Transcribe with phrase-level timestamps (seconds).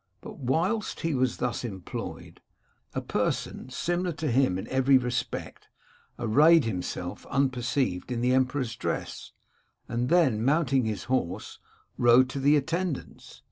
[0.21, 2.41] But whilst he was thus employed
[2.95, 5.67] a person similar to him in every respect
[6.17, 9.31] arrayed himself un perceived in the emperor's dress,
[9.87, 11.59] and then mounting his horse,
[11.99, 13.39] rode to the attendants.